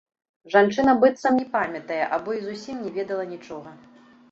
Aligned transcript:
Жанчына 0.53 0.95
быццам 1.03 1.37
не 1.41 1.43
памятае 1.53 2.01
або 2.19 2.35
і 2.39 2.41
зусім 2.49 2.83
не 2.89 2.97
ведала 2.99 3.29
нічога. 3.37 3.79